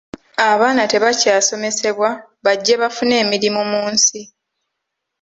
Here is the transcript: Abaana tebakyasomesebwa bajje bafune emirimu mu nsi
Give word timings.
Abaana 0.49 0.81
tebakyasomesebwa 0.91 2.09
bajje 2.45 2.73
bafune 2.81 3.13
emirimu 3.23 3.61
mu 3.71 3.83
nsi 3.93 4.19